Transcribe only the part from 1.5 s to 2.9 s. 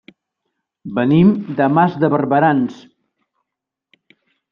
de Mas de Barberans.